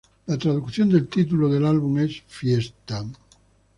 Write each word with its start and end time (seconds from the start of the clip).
La 0.25 0.35
traducción 0.35 0.89
del 0.89 1.07
título 1.07 1.47
del 1.47 1.63
álbum 1.63 1.99
es 1.99 2.23
"fiesta". 2.27 3.05